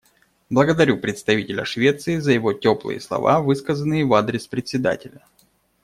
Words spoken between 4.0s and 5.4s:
в адрес Председателя.